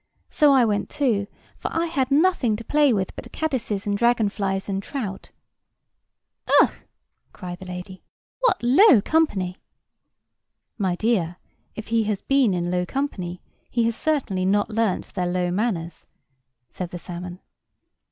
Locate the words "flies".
4.29-4.67